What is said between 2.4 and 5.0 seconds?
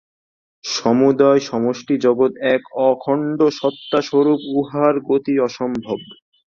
এক অখণ্ডসত্তাস্বরূপ, উহার